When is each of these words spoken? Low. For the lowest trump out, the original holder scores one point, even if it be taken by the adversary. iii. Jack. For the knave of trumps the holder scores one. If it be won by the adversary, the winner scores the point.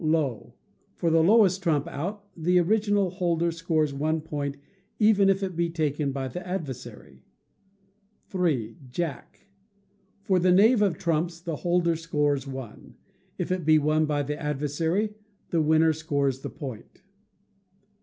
Low. 0.03 0.55
For 0.95 1.11
the 1.11 1.21
lowest 1.21 1.61
trump 1.61 1.87
out, 1.87 2.25
the 2.35 2.57
original 2.57 3.11
holder 3.11 3.51
scores 3.51 3.93
one 3.93 4.21
point, 4.21 4.57
even 4.97 5.29
if 5.29 5.43
it 5.43 5.55
be 5.55 5.69
taken 5.69 6.11
by 6.11 6.27
the 6.27 6.41
adversary. 6.43 7.21
iii. 8.33 8.79
Jack. 8.89 9.41
For 10.23 10.39
the 10.39 10.51
knave 10.51 10.81
of 10.81 10.97
trumps 10.97 11.39
the 11.39 11.57
holder 11.57 11.95
scores 11.95 12.47
one. 12.47 12.95
If 13.37 13.51
it 13.51 13.63
be 13.63 13.77
won 13.77 14.07
by 14.07 14.23
the 14.23 14.41
adversary, 14.41 15.13
the 15.49 15.61
winner 15.61 15.93
scores 15.93 16.39
the 16.39 16.49
point. 16.49 17.03